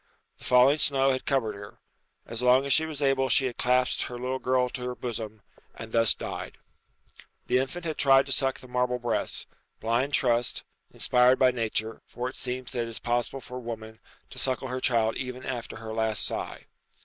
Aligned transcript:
The 0.39 0.45
falling 0.45 0.79
snow 0.79 1.11
had 1.11 1.27
covered 1.27 1.53
her. 1.53 1.77
So 2.33 2.47
long 2.47 2.65
as 2.65 2.73
she 2.73 2.87
was 2.87 3.03
able 3.03 3.29
she 3.29 3.45
had 3.45 3.57
clasped 3.57 4.01
her 4.05 4.17
little 4.17 4.39
girl 4.39 4.67
to 4.67 4.81
her 4.85 4.95
bosom, 4.95 5.43
and 5.75 5.91
thus 5.91 6.15
died. 6.15 6.57
The 7.45 7.59
infant 7.59 7.85
had 7.85 7.99
tried 7.99 8.25
to 8.25 8.31
suck 8.31 8.59
the 8.61 8.67
marble 8.67 8.97
breast. 8.97 9.45
Blind 9.79 10.13
trust, 10.15 10.63
inspired 10.89 11.37
by 11.37 11.51
nature, 11.51 12.01
for 12.07 12.27
it 12.29 12.35
seems 12.35 12.71
that 12.71 12.81
it 12.81 12.89
is 12.89 12.97
possible 12.97 13.41
for 13.41 13.57
a 13.57 13.61
woman 13.61 13.99
to 14.31 14.39
suckle 14.39 14.69
her 14.69 14.79
child 14.79 15.17
even 15.17 15.45
after 15.45 15.75
her 15.75 15.93
last 15.93 16.25
sigh. 16.25 16.65